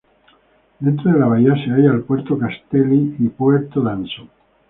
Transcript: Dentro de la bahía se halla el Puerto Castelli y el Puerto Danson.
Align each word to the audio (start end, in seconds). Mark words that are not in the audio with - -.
Dentro 0.79 1.13
de 1.13 1.19
la 1.19 1.27
bahía 1.27 1.53
se 1.53 1.69
halla 1.69 1.91
el 1.93 2.01
Puerto 2.03 2.35
Castelli 2.35 3.17
y 3.19 3.25
el 3.25 3.29
Puerto 3.33 3.81
Danson. 3.81 4.29